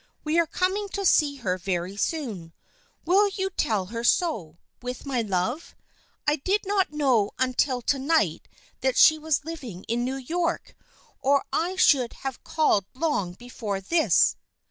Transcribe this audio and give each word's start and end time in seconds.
We 0.23 0.39
are 0.39 0.47
coming 0.47 0.89
to 0.93 1.05
see 1.05 1.35
her 1.35 1.59
very 1.59 1.95
soon. 1.95 2.53
Will 3.05 3.29
you 3.29 3.51
tell 3.51 3.85
her 3.93 4.03
so, 4.03 4.57
with 4.81 5.05
my 5.05 5.21
love? 5.21 5.75
I 6.25 6.37
did 6.37 6.61
not 6.65 6.91
know 6.91 7.29
until 7.37 7.83
to 7.83 7.99
night 7.99 8.47
that 8.79 8.97
she 8.97 9.19
was 9.19 9.45
living 9.45 9.83
in 9.83 10.03
New 10.03 10.15
York 10.15 10.75
or 11.19 11.43
I 11.53 11.75
should 11.75 12.13
h&ve 12.25 12.39
called 12.43 12.85
long 12.95 13.33
before 13.33 13.79
this." 13.79 14.35